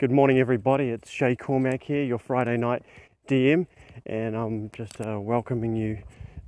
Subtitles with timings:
[0.00, 0.88] Good morning, everybody.
[0.88, 2.84] It's Shay Cormack here, your Friday night
[3.28, 3.66] DM,
[4.06, 5.98] and I'm just uh, welcoming you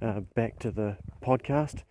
[0.01, 1.83] uh, back to the podcast.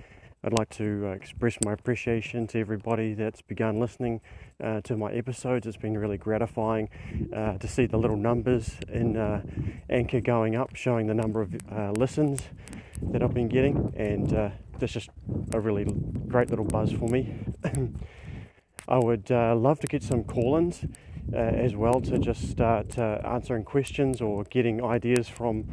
[0.43, 4.21] I'd like to uh, express my appreciation to everybody that's begun listening
[4.59, 5.67] uh, to my episodes.
[5.67, 6.89] It's been really gratifying
[7.31, 9.43] uh, to see the little numbers in uh,
[9.87, 11.53] Anchor going up, showing the number of
[11.95, 12.41] listens
[13.03, 15.11] that I've been getting, and that's just
[15.53, 15.85] a really
[16.27, 17.35] great little buzz for me.
[18.87, 20.85] I would love to get some call ins
[21.33, 25.65] uh, as well to just start uh, answering questions or getting ideas from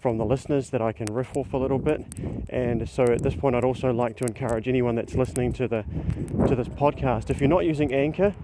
[0.00, 2.02] from the listeners that I can riff off a little bit.
[2.48, 5.84] And so at this point, I'd also like to encourage anyone that's listening to the
[6.48, 7.28] to this podcast.
[7.28, 8.34] If you're not using Anchor,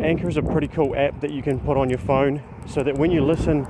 [0.00, 2.96] Anchor is a pretty cool app that you can put on your phone, so that
[2.96, 3.64] when you listen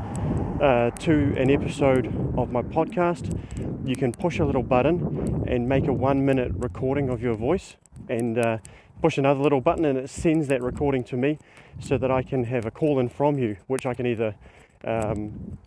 [0.60, 3.38] uh, to an episode of my podcast,
[3.86, 7.76] you can push a little button and make a one minute recording of your voice
[8.08, 8.58] and uh,
[9.04, 11.38] push another little button and it sends that recording to me
[11.78, 14.34] so that I can have a call in from you, which I can either
[14.82, 15.58] um,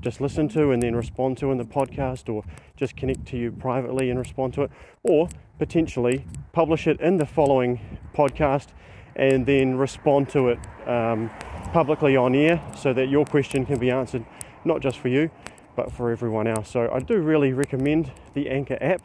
[0.00, 2.44] just listen to and then respond to in the podcast, or
[2.76, 4.70] just connect to you privately and respond to it,
[5.02, 7.80] or potentially publish it in the following
[8.14, 8.68] podcast
[9.16, 11.28] and then respond to it um,
[11.72, 14.24] publicly on air so that your question can be answered
[14.64, 15.28] not just for you
[15.74, 16.70] but for everyone else.
[16.70, 19.02] So I do really recommend the Anchor app.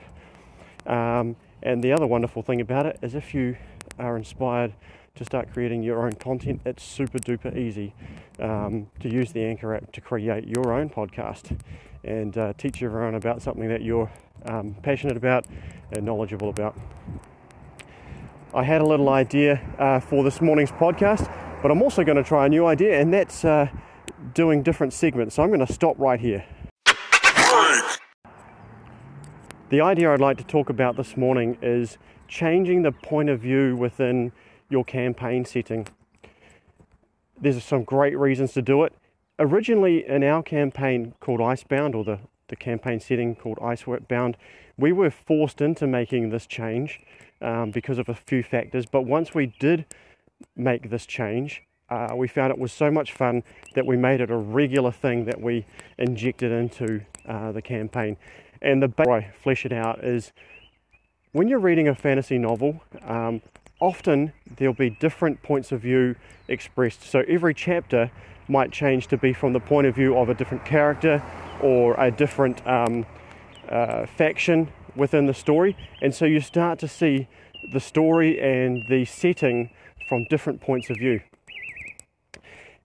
[0.86, 3.56] Um, and the other wonderful thing about it is if you
[4.00, 4.74] are inspired
[5.16, 7.94] to start creating your own content, it's super duper easy
[8.40, 11.60] um, to use the Anchor app to create your own podcast
[12.04, 14.10] and uh, teach everyone about something that you're
[14.46, 15.46] um, passionate about
[15.92, 16.76] and knowledgeable about.
[18.54, 21.32] I had a little idea uh, for this morning's podcast,
[21.62, 23.68] but I'm also going to try a new idea, and that's uh,
[24.34, 25.36] doing different segments.
[25.36, 26.46] So I'm going to stop right here.
[29.72, 33.78] The idea I'd like to talk about this morning is changing the point of view
[33.78, 34.34] within
[34.70, 35.88] your campaign setting.
[37.40, 38.94] There's some great reasons to do it.
[39.40, 44.36] Originally, in our campaign called Icebound, or the, the campaign setting called Icebound,
[44.76, 47.00] we were forced into making this change
[47.42, 48.86] um, because of a few factors.
[48.86, 49.86] But once we did
[50.54, 53.42] make this change, uh, we found it was so much fun
[53.76, 55.66] that we made it a regular thing that we
[55.98, 58.18] injected into uh, the campaign.
[58.62, 60.32] And the way I flesh it out is
[61.32, 63.42] when you're reading a fantasy novel, um,
[63.80, 66.16] often there'll be different points of view
[66.48, 67.04] expressed.
[67.04, 68.12] So every chapter
[68.48, 71.24] might change to be from the point of view of a different character
[71.62, 73.06] or a different um,
[73.70, 75.76] uh, faction within the story.
[76.02, 77.28] And so you start to see
[77.72, 79.70] the story and the setting
[80.10, 81.22] from different points of view.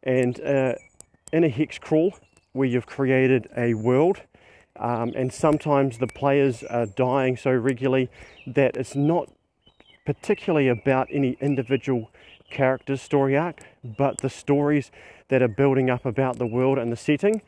[0.03, 0.75] And uh,
[1.33, 2.15] in a hex crawl,
[2.53, 4.23] where you've created a world
[4.79, 8.11] um, and sometimes the players are dying so regularly
[8.47, 9.31] that it's not
[10.05, 12.11] particularly about any individual
[12.51, 14.91] character's story arc, but the stories
[15.29, 17.43] that are building up about the world and the setting.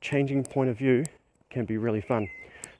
[0.00, 1.04] Changing point of view
[1.50, 2.28] can be really fun.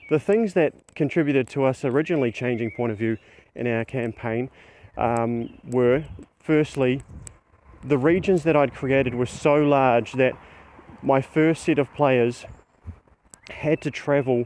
[0.09, 3.19] The things that contributed to us originally changing point of view
[3.55, 4.51] in our campaign
[4.97, 6.05] um, were
[6.39, 7.03] firstly,
[7.83, 10.34] the regions that I'd created were so large that
[11.03, 12.45] my first set of players
[13.51, 14.45] had to travel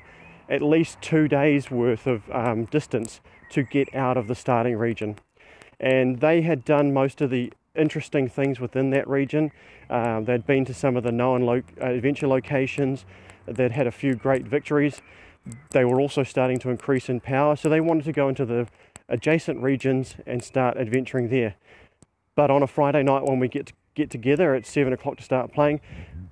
[0.49, 5.17] at least two days worth of um, distance to get out of the starting region.
[5.79, 9.53] And they had done most of the interesting things within that region.
[9.89, 13.05] Um, they'd been to some of the known lo- uh, adventure locations,
[13.47, 15.01] they'd had a few great victories.
[15.71, 18.69] They were also starting to increase in power, so they wanted to go into the
[19.09, 21.55] adjacent regions and start adventuring there.
[22.35, 25.23] But on a Friday night when we get to get together at seven o'clock to
[25.23, 25.81] start playing,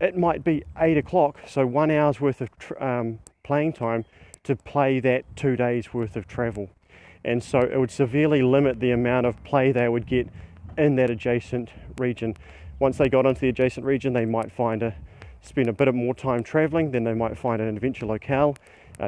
[0.01, 4.05] it might be eight o'clock, so one hour's worth of um, playing time
[4.45, 6.71] to play that two days worth of travel.
[7.25, 10.29] And so it would severely limit the amount of play they would get
[10.77, 12.37] in that adjacent region.
[12.79, 14.95] Once they got into the adjacent region, they might find a
[15.41, 18.57] spend a bit of more time traveling, then they might find an adventure locale.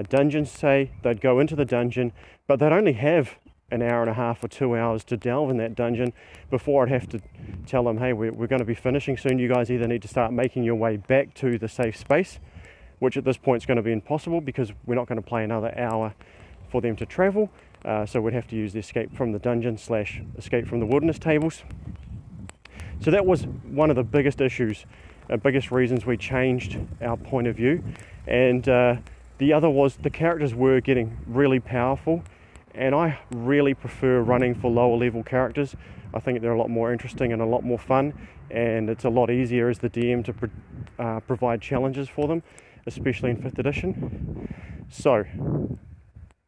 [0.09, 2.13] Dungeons say they'd go into the dungeon,
[2.47, 3.37] but they'd only have
[3.71, 6.13] an hour and a half or two hours to delve in that dungeon
[6.51, 7.21] before I'd have to
[7.67, 9.39] tell them, hey, we're, we're going to be finishing soon.
[9.39, 12.39] You guys either need to start making your way back to the safe space,
[12.99, 15.45] which at this point is going to be impossible because we're not going to play
[15.45, 16.15] another hour
[16.69, 17.51] for them to travel.
[17.85, 20.87] Uh, so we'd have to use the escape from the dungeon slash escape from the
[20.87, 21.63] wilderness tables.
[23.01, 24.85] So that was one of the biggest issues,
[25.31, 27.83] uh, biggest reasons we changed our point of view.
[28.27, 28.97] And uh,
[29.39, 32.23] the other was the characters were getting really powerful
[32.75, 35.75] and I really prefer running for lower level characters.
[36.15, 38.15] I think they're a lot more interesting and a lot more fun,
[38.51, 40.51] and it's a lot easier as the DM to
[40.99, 42.43] uh, provide challenges for them,
[42.87, 44.49] especially in 5th edition.
[44.89, 45.25] So,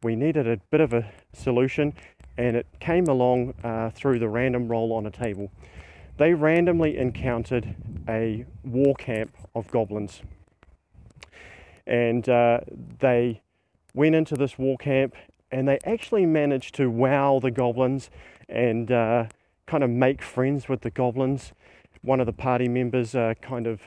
[0.01, 1.93] we needed a bit of a solution,
[2.37, 5.51] and it came along uh, through the random roll on a table.
[6.17, 7.75] they randomly encountered
[8.07, 10.21] a war camp of goblins.
[11.87, 12.59] And uh,
[12.99, 13.41] they
[13.93, 15.15] went into this war camp
[15.53, 18.09] and they actually managed to wow the goblins
[18.49, 19.25] and uh,
[19.67, 21.53] kind of make friends with the goblins.
[22.01, 23.79] One of the party members uh, kind of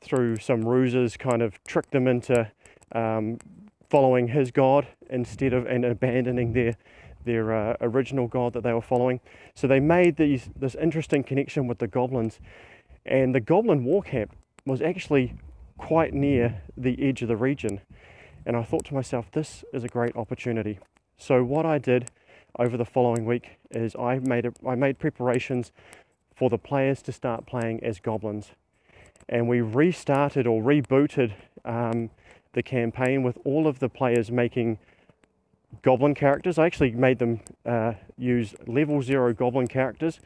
[0.00, 2.50] through some ruses kind of tricked them into
[2.92, 3.38] um,
[3.90, 6.76] following his god instead of and abandoning their
[7.24, 9.20] their uh, original god that they were following.
[9.54, 12.40] So they made these this interesting connection with the goblins,
[13.04, 14.34] and the goblin war camp
[14.64, 15.34] was actually
[15.76, 17.82] quite near the edge of the region.
[18.46, 20.78] And I thought to myself, this is a great opportunity.
[21.24, 22.10] So what I did
[22.58, 25.72] over the following week is I made a, I made preparations
[26.36, 28.50] for the players to start playing as goblins,
[29.26, 31.32] and we restarted or rebooted
[31.64, 32.10] um,
[32.52, 34.78] the campaign with all of the players making
[35.80, 36.58] goblin characters.
[36.58, 40.20] I actually made them uh, use level zero goblin characters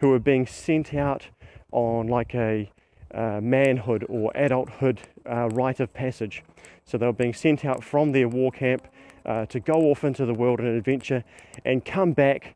[0.00, 1.28] who were being sent out
[1.70, 2.70] on like a
[3.14, 6.44] uh, manhood or adulthood uh, rite of passage.
[6.84, 8.86] So they were being sent out from their war camp
[9.24, 11.24] uh, to go off into the world and adventure
[11.64, 12.54] and come back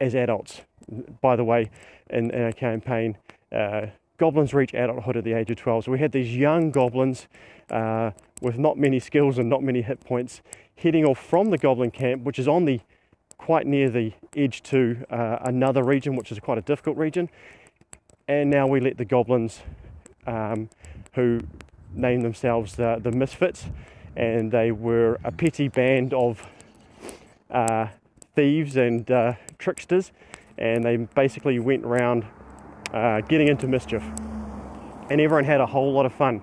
[0.00, 0.62] as adults.
[1.20, 1.70] By the way,
[2.10, 3.16] in, in our campaign,
[3.52, 3.86] uh,
[4.18, 5.84] goblins reach adulthood at the age of 12.
[5.84, 7.28] So we had these young goblins
[7.70, 8.10] uh,
[8.40, 10.42] with not many skills and not many hit points
[10.76, 12.80] heading off from the goblin camp, which is on the
[13.38, 17.28] quite near the edge to uh, another region, which is quite a difficult region.
[18.26, 19.60] And now we let the goblins,
[20.26, 20.70] um,
[21.14, 21.40] who
[21.94, 23.66] name themselves the, the Misfits,
[24.16, 26.46] and they were a petty band of
[27.50, 27.88] uh,
[28.34, 30.12] thieves and uh, tricksters,
[30.58, 32.24] and they basically went around
[32.92, 34.02] uh, getting into mischief.
[35.10, 36.42] And everyone had a whole lot of fun.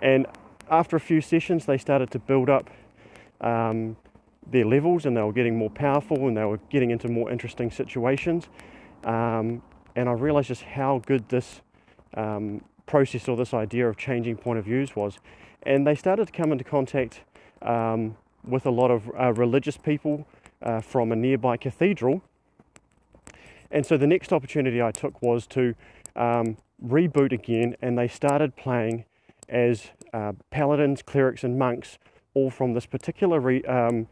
[0.00, 0.26] And
[0.70, 2.70] after a few sessions, they started to build up
[3.40, 3.96] um,
[4.50, 7.70] their levels and they were getting more powerful and they were getting into more interesting
[7.70, 8.48] situations.
[9.04, 9.62] Um,
[9.96, 11.60] and I realized just how good this
[12.14, 15.20] um, process or this idea of changing point of views was.
[15.62, 17.20] And they started to come into contact
[17.62, 20.26] um, with a lot of uh, religious people
[20.62, 22.22] uh, from a nearby cathedral.
[23.70, 25.74] And so the next opportunity I took was to
[26.16, 29.04] um, reboot again, and they started playing
[29.48, 31.98] as uh, paladins, clerics, and monks
[32.34, 34.08] all from this particular re, um,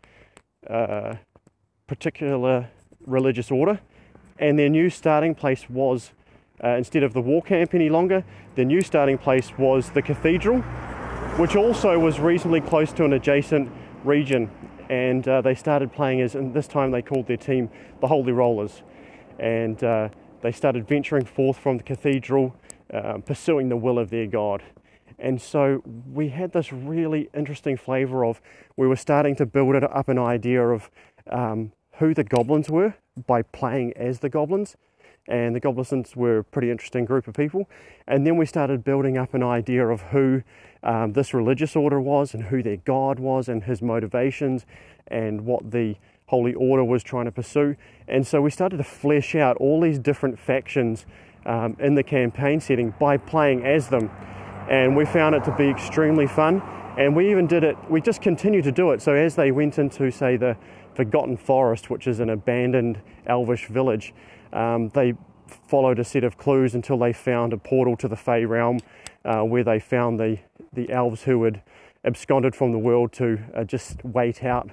[0.69, 1.15] uh,
[1.87, 2.69] particular
[3.07, 3.81] religious order,
[4.39, 6.13] and their new starting place was
[6.63, 8.25] uh, instead of the war camp any longer,
[8.55, 10.61] the new starting place was the cathedral,
[11.39, 13.71] which also was reasonably close to an adjacent
[14.05, 14.51] region.
[14.89, 17.69] And uh, they started playing as, and this time they called their team
[18.01, 18.83] the Holy Rollers.
[19.39, 20.09] And uh,
[20.43, 22.57] they started venturing forth from the cathedral,
[22.93, 24.63] uh, pursuing the will of their God.
[25.19, 25.83] And so
[26.13, 28.41] we had this really interesting flavor of
[28.77, 30.91] we were starting to build up an idea of
[31.31, 32.95] um, who the goblins were
[33.27, 34.77] by playing as the goblins.
[35.29, 37.69] And the goblins were a pretty interesting group of people.
[38.07, 40.43] And then we started building up an idea of who
[40.83, 44.67] um, this religious order was and who their god was and his motivations
[45.09, 45.97] and what the
[46.27, 47.77] holy order was trying to pursue.
[48.07, 51.07] And so we started to flesh out all these different factions
[51.45, 54.11] um, in the campaign setting by playing as them
[54.69, 56.63] and we found it to be extremely fun.
[56.99, 59.03] And we even did it, we just continued to do it.
[59.03, 60.57] So as they went into, say, the
[60.95, 64.15] Forgotten Forest, which is an abandoned elvish village,
[64.53, 65.15] um, they
[65.69, 68.81] followed a set of clues until they found a portal to the Fey realm
[69.25, 70.39] uh, where they found the,
[70.73, 71.63] the elves who had
[72.05, 74.71] absconded from the world to uh, just wait out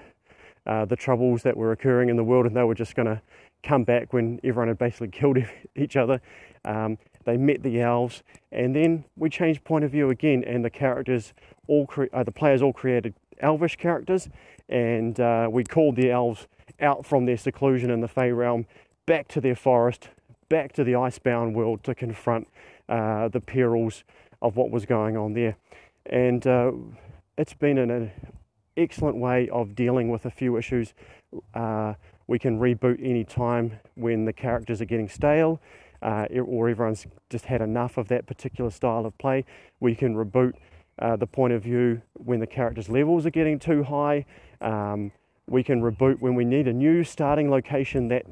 [0.66, 3.22] uh, the troubles that were occurring in the world and they were just going to
[3.64, 5.38] come back when everyone had basically killed
[5.76, 6.22] each other.
[6.66, 8.22] Um, they met the elves,
[8.52, 11.34] and then we changed point of view again, and the characters
[11.68, 14.30] all cre- uh, the players all created elvish characters,
[14.68, 16.48] and uh, we called the elves
[16.82, 18.66] out from their seclusion in the Fey realm
[19.06, 20.10] back to their forest,
[20.50, 22.48] back to the icebound world to confront
[22.90, 24.04] uh, the perils
[24.42, 25.58] of what was going on there.
[26.06, 26.72] And uh,
[27.38, 28.12] it's been an,
[28.78, 30.94] excellent way of dealing with a few issues.
[31.54, 31.94] Uh,
[32.28, 35.62] we can reboot any time when the characters are getting stale
[36.02, 39.46] uh, or everyone's just had enough of that particular style of play.
[39.80, 40.54] We can reboot
[41.00, 44.26] uh, the point of view when the characters' levels are getting too high.
[44.62, 45.12] Um,
[45.48, 48.26] we can reboot when we need a new starting location that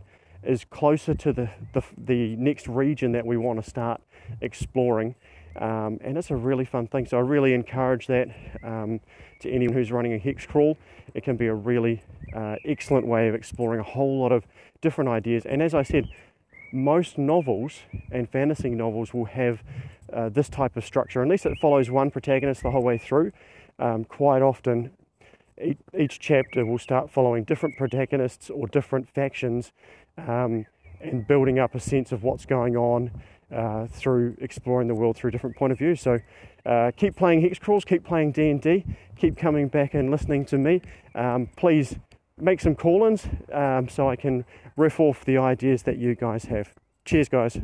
[0.44, 4.02] is closer to the, the, the next region that we want to start
[4.42, 5.16] exploring.
[5.58, 7.06] Um, and it's a really fun thing.
[7.06, 8.30] So I really encourage that
[8.64, 9.02] um,
[9.42, 10.78] to anyone who's running a hex crawl.
[11.14, 12.02] It can be a really
[12.34, 14.46] uh, excellent way of exploring a whole lot of
[14.80, 15.46] different ideas.
[15.46, 16.08] And as I said,
[16.72, 17.80] most novels
[18.12, 19.62] and fantasy novels will have
[20.14, 23.32] uh, this type of structure, unless it follows one protagonist the whole way through.
[23.78, 24.92] Um, quite often,
[25.98, 29.72] each, chapter will start following different protagonists or different factions
[30.18, 30.66] um,
[31.00, 33.12] and building up a sense of what's going on
[33.52, 35.96] uh, through exploring the world through different point of view.
[35.96, 36.20] So
[36.66, 38.86] uh, keep playing hex crawls, keep playing D and D,
[39.18, 40.82] keep coming back and listening to me.
[41.16, 41.96] Um, please
[42.38, 46.74] make some call-ins um, so I can riff off the ideas that you guys have.
[47.06, 47.60] Cheers, guys.